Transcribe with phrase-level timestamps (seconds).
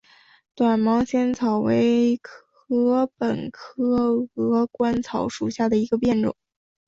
[0.55, 2.19] 短芒纤毛草为
[2.65, 6.35] 禾本科鹅观草属下的一个变种。